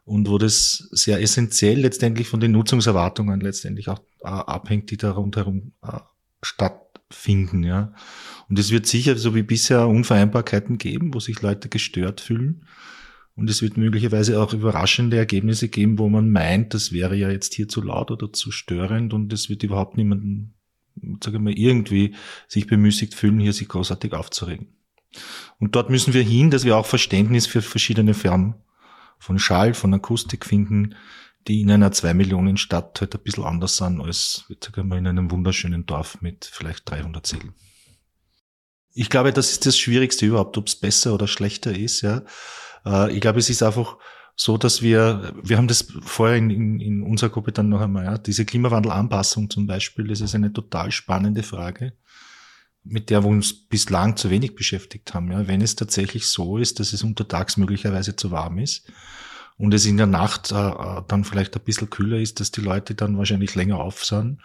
und 0.05 0.29
wo 0.29 0.39
das 0.39 0.89
sehr 0.91 1.21
essentiell 1.21 1.81
letztendlich 1.81 2.29
von 2.29 2.41
den 2.41 2.53
Nutzungserwartungen 2.53 3.41
letztendlich 3.41 3.89
auch 3.89 4.01
äh, 4.23 4.29
abhängt, 4.29 4.91
die 4.91 4.97
da 4.97 5.13
rundherum 5.13 5.73
äh, 5.83 5.99
stattfinden, 6.43 7.63
ja. 7.63 7.93
Und 8.49 8.59
es 8.59 8.71
wird 8.71 8.87
sicher 8.87 9.17
so 9.17 9.35
wie 9.35 9.43
bisher 9.43 9.87
Unvereinbarkeiten 9.87 10.79
geben, 10.79 11.15
wo 11.15 11.21
sich 11.21 11.41
Leute 11.43 11.69
gestört 11.69 12.21
fühlen. 12.21 12.67
Und 13.41 13.49
es 13.49 13.63
wird 13.63 13.79
möglicherweise 13.79 14.39
auch 14.39 14.53
überraschende 14.53 15.17
Ergebnisse 15.17 15.71
geben, 15.71 15.99
wo 15.99 16.11
man 16.11 16.31
meint, 16.31 16.75
das 16.75 16.93
wäre 16.93 17.17
ja 17.17 17.31
jetzt 17.31 17.55
hier 17.55 17.69
zu 17.69 17.81
laut 17.81 18.11
oder 18.11 18.31
zu 18.35 18.51
störend 18.51 19.15
und 19.15 19.33
es 19.33 19.49
wird 19.49 19.63
überhaupt 19.63 19.97
niemanden, 19.97 20.53
sage 21.25 21.39
ich 21.39 21.43
mal, 21.43 21.55
irgendwie 21.55 22.15
sich 22.49 22.67
bemüßigt 22.67 23.15
fühlen, 23.15 23.41
hier 23.41 23.55
sich 23.55 23.67
großartig 23.67 24.13
aufzuregen. 24.13 24.67
Und 25.59 25.75
dort 25.75 25.89
müssen 25.89 26.13
wir 26.13 26.23
hin, 26.23 26.51
dass 26.51 26.67
wir 26.67 26.77
auch 26.77 26.85
Verständnis 26.85 27.47
für 27.47 27.63
verschiedene 27.63 28.13
Formen 28.13 28.57
von 29.19 29.39
Schall, 29.39 29.73
von 29.73 29.95
Akustik 29.95 30.45
finden, 30.45 30.95
die 31.49 31.63
in 31.63 31.71
einer 31.71 31.93
zwei 31.93 32.13
Millionen 32.13 32.59
Stadt 32.59 33.01
halt 33.01 33.15
ein 33.15 33.23
bisschen 33.23 33.45
anders 33.45 33.79
sind 33.79 34.03
als, 34.03 34.45
sage 34.49 34.83
ich 34.83 34.87
mal, 34.87 34.99
in 34.99 35.07
einem 35.07 35.31
wunderschönen 35.31 35.87
Dorf 35.87 36.21
mit 36.21 36.45
vielleicht 36.45 36.91
300 36.91 37.27
Seelen. 37.27 37.55
Ich 38.93 39.09
glaube, 39.09 39.33
das 39.33 39.51
ist 39.53 39.65
das 39.65 39.79
Schwierigste 39.79 40.27
überhaupt, 40.27 40.59
ob 40.59 40.67
es 40.67 40.77
besser 40.77 41.15
oder 41.15 41.27
schlechter 41.27 41.75
ist. 41.75 42.03
Ja, 42.03 42.23
äh, 42.87 43.13
ich 43.13 43.21
glaube, 43.21 43.39
es 43.39 43.51
ist 43.51 43.63
einfach 43.63 43.97
so, 44.37 44.57
dass 44.57 44.81
wir, 44.81 45.35
wir 45.43 45.59
haben 45.59 45.69
das 45.69 45.87
vorher 46.03 46.37
in, 46.37 46.51
in, 46.51 46.81
in 46.81 47.03
unserer 47.03 47.31
Gruppe 47.31 47.53
dann 47.53 47.69
noch 47.69 47.81
einmal, 47.81 48.05
ja, 48.05 48.19
diese 48.19 48.45
Klimawandelanpassung 48.45 49.51
zum 49.51 49.67
Beispiel, 49.67 50.09
das 50.09 50.21
ist 50.21 50.35
eine 50.35 50.53
total 50.53 50.91
spannende 50.91 51.43
Frage, 51.43 51.93
mit 52.83 53.11
der 53.11 53.23
wir 53.23 53.29
uns 53.29 53.53
bislang 53.53 54.17
zu 54.17 54.31
wenig 54.31 54.55
beschäftigt 54.55 55.13
haben. 55.13 55.31
Ja, 55.31 55.47
wenn 55.47 55.61
es 55.61 55.77
tatsächlich 55.77 56.27
so 56.27 56.57
ist, 56.57 56.81
dass 56.81 56.93
es 56.93 57.03
untertags 57.03 57.57
möglicherweise 57.57 58.17
zu 58.17 58.31
warm 58.31 58.59
ist 58.59 58.91
und 59.59 59.75
es 59.75 59.85
in 59.85 59.99
der 59.99 60.07
Nacht 60.07 60.53
äh, 60.53 60.57
äh 60.57 61.03
dann 61.07 61.25
vielleicht 61.25 61.55
ein 61.57 61.65
bisschen 61.65 61.91
kühler 61.91 62.19
ist, 62.19 62.41
dass 62.41 62.51
die 62.51 62.63
Leute 62.63 62.95
dann 62.95 63.19
wahrscheinlich 63.19 63.55
länger 63.55 63.79
auf 63.79 64.05
sind 64.05 64.41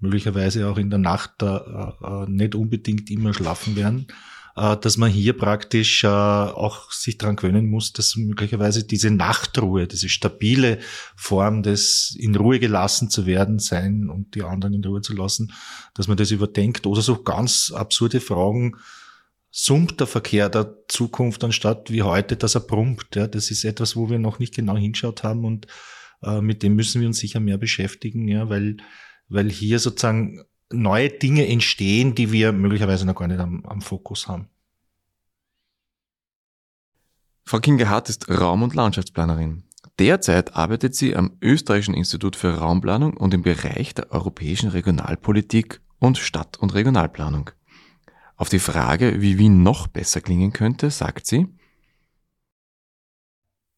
möglicherweise 0.00 0.68
auch 0.68 0.78
in 0.78 0.90
der 0.90 0.98
Nacht 0.98 1.42
äh, 1.42 1.46
äh, 1.46 2.26
nicht 2.28 2.54
unbedingt 2.54 3.10
immer 3.10 3.34
schlafen 3.34 3.76
werden, 3.76 4.06
dass 4.58 4.96
man 4.96 5.10
hier 5.10 5.36
praktisch 5.36 6.04
äh, 6.04 6.08
auch 6.08 6.90
sich 6.90 7.18
dran 7.18 7.36
gewöhnen 7.36 7.66
muss, 7.66 7.92
dass 7.92 8.16
möglicherweise 8.16 8.84
diese 8.84 9.10
Nachtruhe, 9.10 9.86
diese 9.86 10.08
stabile 10.08 10.78
Form 11.16 11.62
des 11.62 12.16
in 12.18 12.34
Ruhe 12.34 12.58
gelassen 12.58 13.10
zu 13.10 13.26
werden 13.26 13.58
sein 13.58 14.08
und 14.08 14.34
die 14.34 14.42
anderen 14.42 14.74
in 14.74 14.84
Ruhe 14.84 15.00
zu 15.00 15.14
lassen, 15.14 15.52
dass 15.94 16.08
man 16.08 16.16
das 16.16 16.30
überdenkt 16.30 16.86
oder 16.86 17.02
so 17.02 17.22
ganz 17.22 17.70
absurde 17.70 18.20
Fragen, 18.20 18.76
summt 19.50 20.00
der 20.00 20.06
Verkehr 20.06 20.48
der 20.48 20.74
Zukunft 20.88 21.44
anstatt 21.44 21.90
wie 21.90 22.02
heute, 22.02 22.36
dass 22.36 22.54
er 22.54 22.60
brummt. 22.62 23.14
Ja, 23.14 23.26
das 23.26 23.50
ist 23.50 23.64
etwas, 23.64 23.96
wo 23.96 24.10
wir 24.10 24.18
noch 24.18 24.38
nicht 24.38 24.54
genau 24.54 24.76
hinschaut 24.76 25.22
haben 25.22 25.44
und 25.44 25.66
äh, 26.22 26.40
mit 26.40 26.62
dem 26.62 26.74
müssen 26.74 27.00
wir 27.00 27.08
uns 27.08 27.18
sicher 27.18 27.40
mehr 27.40 27.58
beschäftigen, 27.58 28.28
ja, 28.28 28.48
weil 28.48 28.78
weil 29.28 29.50
hier 29.50 29.78
sozusagen 29.78 30.42
neue 30.70 31.10
Dinge 31.10 31.46
entstehen, 31.46 32.14
die 32.14 32.32
wir 32.32 32.52
möglicherweise 32.52 33.06
noch 33.06 33.14
gar 33.14 33.28
nicht 33.28 33.40
am, 33.40 33.64
am 33.64 33.80
Fokus 33.80 34.28
haben. 34.28 34.48
Frau 37.44 37.60
Kingerhardt 37.60 38.10
ist 38.10 38.28
Raum- 38.28 38.62
und 38.62 38.74
Landschaftsplanerin. 38.74 39.64
Derzeit 39.98 40.54
arbeitet 40.54 40.94
sie 40.94 41.16
am 41.16 41.36
Österreichischen 41.40 41.94
Institut 41.94 42.36
für 42.36 42.54
Raumplanung 42.54 43.16
und 43.16 43.32
im 43.34 43.42
Bereich 43.42 43.94
der 43.94 44.12
europäischen 44.12 44.68
Regionalpolitik 44.68 45.80
und 45.98 46.18
Stadt- 46.18 46.58
und 46.58 46.74
Regionalplanung. 46.74 47.50
Auf 48.36 48.48
die 48.48 48.60
Frage, 48.60 49.20
wie 49.20 49.38
Wien 49.38 49.62
noch 49.62 49.88
besser 49.88 50.20
klingen 50.20 50.52
könnte, 50.52 50.90
sagt 50.90 51.26
sie, 51.26 51.48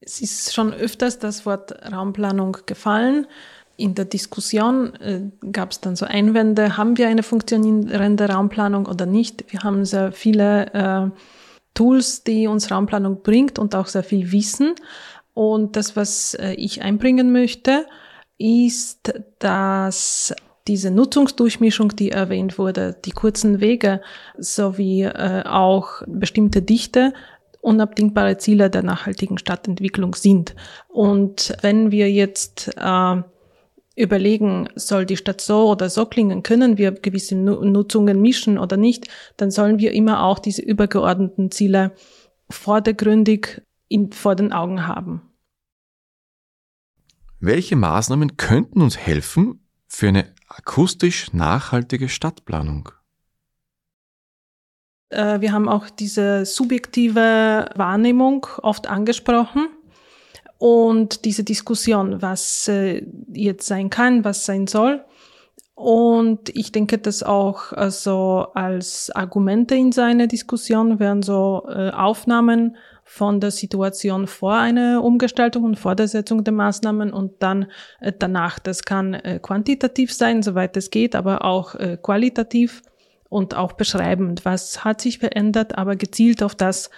es 0.02 0.20
ist 0.20 0.54
schon 0.54 0.72
öfters 0.72 1.18
das 1.18 1.44
Wort 1.46 1.72
Raumplanung 1.92 2.56
gefallen 2.66 3.26
in 3.80 3.94
der 3.94 4.04
Diskussion 4.04 4.94
äh, 4.96 5.22
gab 5.52 5.72
es 5.72 5.80
dann 5.80 5.96
so 5.96 6.04
Einwände, 6.04 6.76
haben 6.76 6.98
wir 6.98 7.08
eine 7.08 7.22
funktionierende 7.22 8.28
Raumplanung 8.28 8.86
oder 8.86 9.06
nicht? 9.06 9.50
Wir 9.52 9.60
haben 9.60 9.84
sehr 9.84 10.12
viele 10.12 10.72
äh, 10.74 11.10
Tools, 11.74 12.22
die 12.22 12.46
uns 12.46 12.70
Raumplanung 12.70 13.22
bringt 13.22 13.58
und 13.58 13.74
auch 13.74 13.86
sehr 13.86 14.02
viel 14.02 14.32
Wissen. 14.32 14.74
Und 15.32 15.76
das, 15.76 15.96
was 15.96 16.34
äh, 16.34 16.52
ich 16.52 16.82
einbringen 16.82 17.32
möchte, 17.32 17.86
ist, 18.36 19.14
dass 19.38 20.34
diese 20.68 20.90
Nutzungsdurchmischung, 20.90 21.96
die 21.96 22.10
erwähnt 22.10 22.58
wurde, 22.58 22.96
die 23.04 23.12
kurzen 23.12 23.60
Wege 23.60 24.02
sowie 24.36 25.04
äh, 25.04 25.42
auch 25.46 26.02
bestimmte 26.06 26.60
Dichte 26.60 27.14
unabdingbare 27.62 28.38
Ziele 28.38 28.70
der 28.70 28.82
nachhaltigen 28.82 29.36
Stadtentwicklung 29.36 30.14
sind. 30.14 30.54
Und 30.88 31.54
wenn 31.60 31.90
wir 31.90 32.10
jetzt 32.10 32.74
äh, 32.78 33.22
überlegen, 34.00 34.68
soll 34.74 35.06
die 35.06 35.16
Stadt 35.16 35.40
so 35.40 35.68
oder 35.70 35.90
so 35.90 36.06
klingen, 36.06 36.42
können 36.42 36.78
wir 36.78 36.92
gewisse 36.92 37.36
Nutzungen 37.36 38.20
mischen 38.20 38.58
oder 38.58 38.76
nicht, 38.76 39.08
dann 39.36 39.50
sollen 39.50 39.78
wir 39.78 39.92
immer 39.92 40.24
auch 40.24 40.38
diese 40.38 40.62
übergeordneten 40.62 41.50
Ziele 41.50 41.92
vordergründig 42.48 43.62
in, 43.88 44.12
vor 44.12 44.34
den 44.34 44.52
Augen 44.52 44.86
haben. 44.86 45.22
Welche 47.38 47.76
Maßnahmen 47.76 48.36
könnten 48.36 48.82
uns 48.82 48.98
helfen 48.98 49.66
für 49.86 50.08
eine 50.08 50.26
akustisch 50.48 51.32
nachhaltige 51.32 52.08
Stadtplanung? 52.08 52.90
Äh, 55.10 55.40
wir 55.40 55.52
haben 55.52 55.68
auch 55.68 55.90
diese 55.90 56.44
subjektive 56.44 57.70
Wahrnehmung 57.74 58.46
oft 58.62 58.88
angesprochen. 58.88 59.68
Und 60.60 61.24
diese 61.24 61.42
Diskussion, 61.42 62.20
was 62.20 62.68
äh, 62.68 63.02
jetzt 63.32 63.66
sein 63.66 63.88
kann, 63.88 64.26
was 64.26 64.44
sein 64.44 64.66
soll. 64.66 65.02
Und 65.74 66.54
ich 66.54 66.70
denke, 66.70 66.98
dass 66.98 67.22
auch 67.22 67.72
also 67.72 68.48
als 68.52 69.10
Argumente 69.10 69.74
in 69.74 69.90
seiner 69.90 70.26
Diskussion 70.26 71.00
werden 71.00 71.22
so 71.22 71.66
äh, 71.66 71.88
Aufnahmen 71.92 72.76
von 73.04 73.40
der 73.40 73.52
Situation 73.52 74.26
vor 74.26 74.52
einer 74.52 75.02
Umgestaltung 75.02 75.64
und 75.64 75.78
vor 75.78 75.94
der 75.94 76.08
Setzung 76.08 76.44
der 76.44 76.52
Maßnahmen 76.52 77.10
und 77.10 77.42
dann 77.42 77.70
äh, 78.00 78.12
danach. 78.16 78.58
Das 78.58 78.82
kann 78.82 79.14
äh, 79.14 79.38
quantitativ 79.40 80.12
sein, 80.12 80.42
soweit 80.42 80.76
es 80.76 80.90
geht, 80.90 81.16
aber 81.16 81.42
auch 81.46 81.74
äh, 81.74 81.96
qualitativ 81.96 82.82
und 83.30 83.54
auch 83.54 83.72
beschreibend, 83.72 84.44
was 84.44 84.84
hat 84.84 85.00
sich 85.00 85.20
verändert, 85.20 85.78
aber 85.78 85.96
gezielt 85.96 86.42
auf 86.42 86.54
das, 86.54 86.90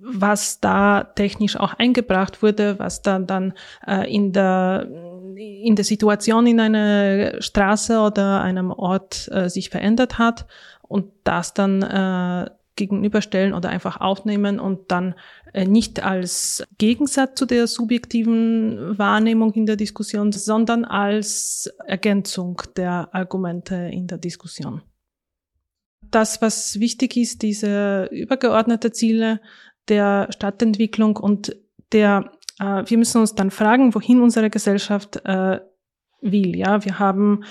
was 0.00 0.60
da 0.60 1.04
technisch 1.04 1.56
auch 1.56 1.74
eingebracht 1.74 2.42
wurde, 2.42 2.78
was 2.78 3.02
dann 3.02 3.26
dann 3.26 3.54
äh, 3.86 4.12
in 4.12 4.32
der 4.32 4.88
in 5.36 5.76
der 5.76 5.84
Situation 5.84 6.46
in 6.46 6.60
einer 6.60 7.40
Straße 7.40 7.98
oder 7.98 8.42
einem 8.42 8.70
Ort 8.70 9.28
äh, 9.32 9.48
sich 9.48 9.70
verändert 9.70 10.18
hat 10.18 10.46
und 10.82 11.10
das 11.24 11.54
dann 11.54 11.82
äh, 11.82 12.50
gegenüberstellen 12.76 13.54
oder 13.54 13.68
einfach 13.68 14.00
aufnehmen 14.00 14.58
und 14.58 14.90
dann 14.90 15.14
äh, 15.52 15.66
nicht 15.66 16.02
als 16.02 16.64
Gegensatz 16.78 17.38
zu 17.38 17.46
der 17.46 17.66
subjektiven 17.66 18.98
Wahrnehmung 18.98 19.52
in 19.52 19.66
der 19.66 19.76
Diskussion, 19.76 20.32
sondern 20.32 20.84
als 20.84 21.72
Ergänzung 21.86 22.62
der 22.76 23.10
Argumente 23.12 23.74
in 23.74 24.06
der 24.06 24.18
Diskussion. 24.18 24.82
Das, 26.10 26.42
was 26.42 26.78
wichtig 26.80 27.16
ist, 27.16 27.42
diese 27.42 28.08
übergeordnete 28.10 28.92
Ziele 28.92 29.40
der 29.88 30.28
Stadtentwicklung 30.30 31.16
und 31.16 31.56
der, 31.92 32.32
äh, 32.60 32.82
wir 32.86 32.98
müssen 32.98 33.20
uns 33.20 33.34
dann 33.34 33.50
fragen, 33.50 33.94
wohin 33.94 34.20
unsere 34.20 34.50
Gesellschaft 34.50 35.20
äh, 35.24 35.60
will. 36.20 36.56
Ja, 36.56 36.84
wir 36.84 36.98
haben 36.98 37.44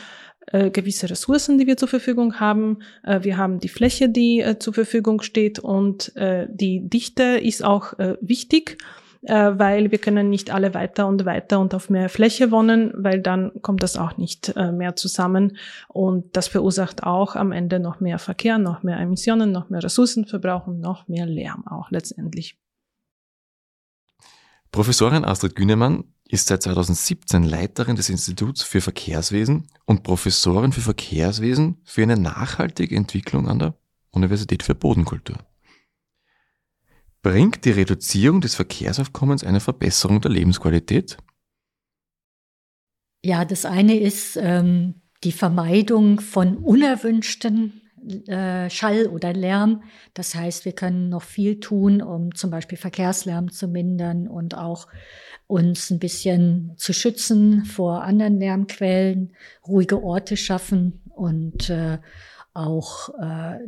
äh, 0.48 0.72
gewisse 0.72 1.10
Ressourcen, 1.10 1.60
die 1.60 1.68
wir 1.68 1.78
zur 1.78 1.88
Verfügung 1.88 2.40
haben. 2.40 2.80
Äh, 3.04 3.24
wir 3.24 3.38
haben 3.38 3.60
die 3.60 3.70
Fläche, 3.70 4.10
die 4.10 4.40
äh, 4.40 4.58
zur 4.58 4.74
Verfügung 4.74 5.22
steht 5.22 5.60
und 5.60 6.14
die 6.16 6.90
Dichte 6.90 7.24
ist 7.24 7.64
auch 7.64 7.94
wichtig, 8.22 8.78
äh, 9.24 9.52
weil 9.56 9.92
wir 9.92 10.00
können 10.00 10.30
nicht 10.30 10.52
alle 10.52 10.74
weiter 10.74 11.08
und 11.08 11.26
weiter 11.26 11.60
und 11.60 11.76
auf 11.76 11.90
mehr 11.90 12.10
Fläche 12.10 12.52
wohnen, 12.52 12.92
weil 12.96 13.22
dann 13.22 13.52
kommt 13.62 13.84
das 13.84 13.98
auch 13.98 14.18
nicht 14.18 14.56
äh, 14.56 14.72
mehr 14.72 14.96
zusammen 14.96 15.58
und 15.88 16.36
das 16.36 16.48
verursacht 16.48 17.04
auch 17.04 17.36
am 17.36 17.52
Ende 17.52 17.80
noch 17.80 18.00
mehr 18.00 18.20
Verkehr, 18.20 18.58
noch 18.58 18.84
mehr 18.84 19.00
Emissionen, 19.00 19.52
noch 19.52 19.70
mehr 19.70 19.84
Ressourcenverbrauch 19.84 20.68
und 20.68 20.80
noch 20.80 21.08
mehr 21.08 21.26
Lärm 21.26 21.68
auch 21.68 21.92
letztendlich. 21.92 22.58
Professorin 24.72 25.26
Astrid 25.26 25.56
Günemann 25.56 26.06
ist 26.28 26.48
seit 26.48 26.64
2017 26.64 27.44
Leiterin 27.44 27.98
des 27.98 28.10
Instituts 28.10 28.64
für 28.64 28.80
Verkehrswesen 28.80 29.68
und 29.86 30.04
Professorin 30.04 30.72
für 30.72 30.80
Verkehrswesen 30.80 31.82
für 31.84 32.04
eine 32.04 32.18
nachhaltige 32.18 32.96
Entwicklung 32.96 33.50
an 33.50 33.60
der 33.60 33.74
Universität 34.12 34.64
für 34.64 34.74
Bodenkultur. 34.74 35.38
Bringt 37.24 37.66
die 37.66 37.72
Reduzierung 37.72 38.42
des 38.42 38.56
Verkehrsaufkommens 38.56 39.44
eine 39.44 39.60
Verbesserung 39.60 40.22
der 40.22 40.32
Lebensqualität? 40.32 41.18
Ja, 43.24 43.46
das 43.46 43.66
eine 43.66 44.00
ist 44.00 44.38
ähm, 44.38 45.02
die 45.24 45.32
Vermeidung 45.32 46.20
von 46.20 46.58
unerwünschten 46.58 47.82
äh, 48.28 48.70
Schall 48.72 49.06
oder 49.06 49.34
Lärm. 49.34 49.84
Das 50.16 50.34
heißt, 50.34 50.66
wir 50.66 50.72
können 50.72 51.10
noch 51.10 51.22
viel 51.22 51.60
tun, 51.60 52.02
um 52.02 52.34
zum 52.34 52.50
Beispiel 52.50 52.80
Verkehrslärm 52.80 53.52
zu 53.52 53.68
mindern 53.68 54.28
und 54.28 54.58
auch 54.58 54.88
uns 55.46 55.92
ein 55.92 56.00
bisschen 56.00 56.74
zu 56.78 56.94
schützen 56.94 57.66
vor 57.66 58.04
anderen 58.04 58.40
Lärmquellen, 58.40 59.36
ruhige 59.68 60.02
Orte 60.02 60.38
schaffen 60.38 61.02
und 61.10 61.70
äh, 61.70 62.00
auch 62.54 63.10
äh, 63.20 63.60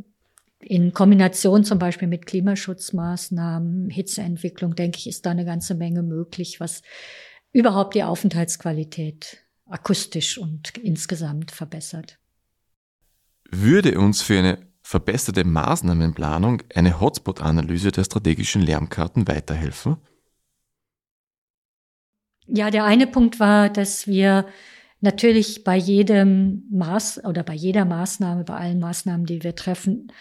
in 0.66 0.94
Kombination 0.94 1.64
zum 1.64 1.80
Beispiel 1.80 2.08
mit 2.08 2.26
Klimaschutzmaßnahmen, 2.26 3.90
Hitzeentwicklung, 3.90 4.76
denke 4.76 4.98
ich, 4.98 5.08
ist 5.08 5.26
da 5.26 5.32
eine 5.32 5.46
ganze 5.46 5.76
Menge 5.76 6.04
möglich, 6.04 6.60
was 6.60 6.82
überhaupt 7.52 7.96
die 7.96 8.04
Aufenthaltsqualität 8.04 9.44
akustisch 9.66 10.38
und 10.38 10.78
insgesamt 10.78 11.52
verbessert. 11.52 12.20
Würde 13.50 14.00
uns 14.00 14.22
für 14.22 14.40
eine 14.40 14.58
verbesserte 14.82 15.46
Maßnahmenplanung 15.46 16.62
eine 16.76 17.00
Hotspot-Analyse 17.00 17.92
der 17.92 18.04
strategischen 18.04 18.62
Lärmkarten 18.62 19.28
weiterhelfen? 19.28 19.98
Ja, 22.48 22.70
der 22.70 22.84
eine 22.84 23.08
Punkt 23.08 23.40
war, 23.40 23.70
dass 23.70 24.08
wir 24.08 24.46
natürlich 25.00 25.64
bei 25.64 25.78
jedem 25.78 26.64
Maß 26.72 27.24
oder 27.26 27.44
bei 27.44 27.54
jeder 27.54 27.86
Maßnahme, 27.86 28.44
bei 28.44 28.56
allen 28.56 28.80
Maßnahmen, 28.80 29.26
die 29.26 29.44
wir 29.44 29.56
treffen, 29.56 30.12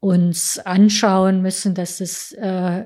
uns 0.00 0.60
anschauen 0.60 1.42
müssen, 1.42 1.74
dass 1.74 2.00
es 2.00 2.32
äh, 2.32 2.84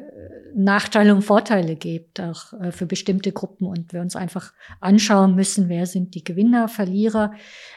Nachteile 0.55 1.15
und 1.15 1.23
Vorteile 1.23 1.77
gibt, 1.77 2.21
auch 2.21 2.55
äh, 2.55 2.73
für 2.73 2.87
bestimmte 2.87 3.33
Gruppen 3.33 3.67
und 3.67 3.93
wir 3.93 4.01
uns 4.01 4.17
einfach 4.17 4.55
anschauen 4.81 5.35
müssen, 5.35 5.69
wer 5.69 5.87
sind 5.87 6.15
die 6.15 6.25
Gewinner, 6.25 6.69
Verlierer, 6.69 7.33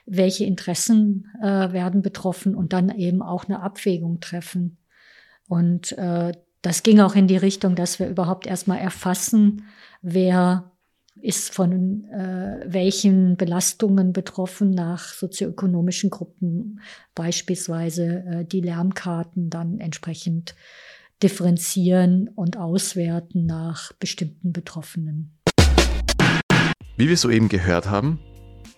welche 0.06 0.46
Interessen 0.46 1.28
äh, 1.42 1.74
werden 1.74 2.02
betroffen 2.02 2.56
und 2.56 2.72
dann 2.72 2.90
eben 2.90 3.22
auch 3.22 3.46
eine 3.46 3.62
Abwägung 3.62 4.22
treffen. 4.22 4.78
Und 5.48 5.92
äh, 5.98 6.32
das 6.62 6.84
ging 6.84 7.02
auch 7.02 7.16
in 7.16 7.28
die 7.28 7.38
Richtung, 7.38 7.76
dass 7.76 8.00
wir 8.00 8.08
überhaupt 8.08 8.48
erstmal 8.48 8.80
erfassen, 8.80 9.66
wer 10.02 10.72
ist 11.22 11.54
von 11.54 12.06
äh, 12.10 12.66
welchen 12.68 13.38
Belastungen 13.38 14.14
betroffen 14.14 14.72
nach 14.72 15.14
sozioökonomischen 15.14 16.10
Gruppen, 16.10 16.82
beispielsweise 17.14 18.24
äh, 18.26 18.46
die 18.46 18.62
Lärmkarten 18.62 19.50
dann 19.50 19.80
entsprechend 19.80 20.56
differenzieren 21.24 22.30
und 22.36 22.58
auswerten 22.58 23.46
nach 23.46 23.94
bestimmten 23.94 24.52
Betroffenen. 24.52 25.38
Wie 26.98 27.10
wir 27.10 27.18
soeben 27.18 27.50
gehört 27.50 27.90
haben, 27.90 28.20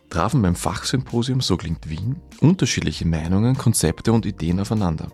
trafen 0.09 0.41
beim 0.41 0.55
Fachsymposium 0.55 1.41
So 1.41 1.57
klingt 1.57 1.89
Wien 1.89 2.17
unterschiedliche 2.39 3.05
Meinungen, 3.05 3.57
Konzepte 3.57 4.13
und 4.13 4.25
Ideen 4.25 4.59
aufeinander. 4.59 5.11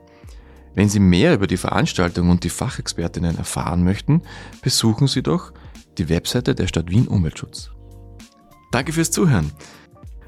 Wenn 0.75 0.89
Sie 0.89 1.00
mehr 1.00 1.36
über 1.36 1.48
die 1.48 1.58
Veranstaltung 1.58 2.30
und 2.30 2.43
die 2.43 2.50
Fachexpertinnen 2.50 3.38
erfahren 3.38 3.84
möchten, 3.84 4.24
besuchen 4.62 5.08
Sie 5.08 5.21
doch 5.21 5.54
die 5.98 6.10
Webseite 6.10 6.56
der 6.56 6.68
Stadt 6.68 6.90
Wien 6.90 7.08
Umweltschutz. 7.08 7.72
Danke 8.72 8.94
fürs 8.94 9.12
Zuhören. 9.12 9.52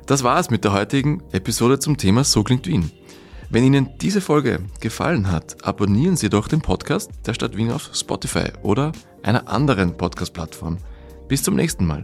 Das 0.06 0.24
war 0.24 0.40
es 0.40 0.50
mit 0.50 0.64
der 0.64 0.74
heutigen 0.74 1.24
Episode 1.32 1.80
zum 1.80 1.98
Thema 1.98 2.24
So 2.24 2.44
klingt 2.44 2.68
Wien. 2.68 2.92
Wenn 3.50 3.64
Ihnen 3.64 3.90
diese 4.02 4.22
Folge 4.22 4.60
gefallen 4.80 5.32
hat, 5.32 5.64
abonnieren 5.66 6.16
Sie 6.16 6.30
doch 6.30 6.48
den 6.48 6.62
Podcast 6.62 7.12
der 7.26 7.34
Stadt 7.34 7.58
Wien 7.58 7.72
auf 7.72 7.90
Spotify 7.94 8.50
oder 8.64 8.92
einer 9.24 9.48
anderen 9.48 9.98
Podcast-Plattform. 9.98 10.78
Bis 11.28 11.44
zum 11.44 11.56
nächsten 11.56 11.86
Mal. 11.86 12.04